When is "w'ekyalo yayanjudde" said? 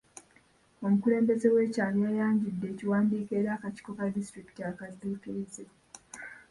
1.55-2.65